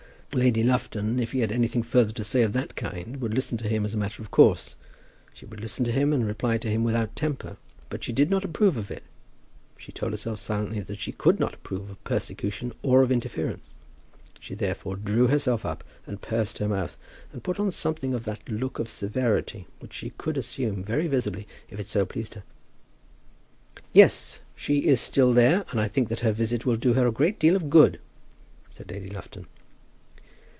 Lady 0.33 0.63
Lufton, 0.63 1.19
if 1.19 1.33
he 1.33 1.41
had 1.41 1.51
anything 1.51 1.83
further 1.83 2.13
to 2.13 2.23
say 2.23 2.41
of 2.41 2.53
that 2.53 2.77
kind, 2.77 3.19
would 3.19 3.33
listen 3.33 3.57
to 3.57 3.67
him 3.67 3.83
as 3.83 3.93
a 3.93 3.97
matter 3.97 4.21
of 4.21 4.31
course. 4.31 4.77
She 5.33 5.45
would 5.45 5.59
listen 5.59 5.83
to 5.83 5.91
him 5.91 6.13
and 6.13 6.25
reply 6.25 6.57
to 6.59 6.69
him 6.69 6.85
without 6.85 7.17
temper. 7.17 7.57
But 7.89 8.01
she 8.01 8.13
did 8.13 8.29
not 8.29 8.45
approve 8.45 8.77
of 8.77 8.89
it. 8.89 9.03
She 9.77 9.91
told 9.91 10.13
herself 10.13 10.39
silently 10.39 10.79
that 10.79 11.01
she 11.01 11.11
could 11.11 11.37
not 11.37 11.55
approve 11.55 11.89
of 11.89 12.01
persecution 12.05 12.71
or 12.81 13.01
of 13.01 13.11
interference. 13.11 13.73
She 14.39 14.55
therefore 14.55 14.95
drew 14.95 15.27
herself 15.27 15.65
up, 15.65 15.83
and 16.07 16.21
pursed 16.21 16.59
her 16.59 16.69
mouth, 16.69 16.97
and 17.33 17.43
put 17.43 17.59
on 17.59 17.69
something 17.69 18.13
of 18.13 18.23
that 18.23 18.47
look 18.47 18.79
of 18.79 18.89
severity 18.89 19.67
which 19.79 19.91
she 19.91 20.11
could 20.11 20.37
assume 20.37 20.81
very 20.81 21.07
visibly, 21.07 21.45
if 21.69 21.77
it 21.77 21.87
so 21.87 22.05
pleased 22.05 22.35
her. 22.35 22.43
"Yes; 23.91 24.39
she 24.55 24.87
is 24.87 25.01
still 25.01 25.33
there, 25.33 25.65
and 25.71 25.81
I 25.81 25.89
think 25.89 26.07
that 26.07 26.21
her 26.21 26.31
visit 26.31 26.65
will 26.65 26.77
do 26.77 26.93
her 26.93 27.05
a 27.05 27.11
great 27.11 27.37
deal 27.37 27.57
of 27.57 27.69
good," 27.69 27.99
said 28.71 28.89
Lady 28.91 29.09
Lufton. 29.09 29.47